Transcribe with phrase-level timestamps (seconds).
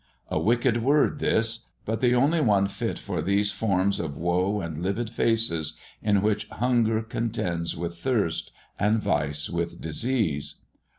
[0.29, 4.81] A wicked word this, but the only one fit for these forms of woe and
[4.81, 10.55] livid faces, in which hunger contends with thirst, and vice with disease.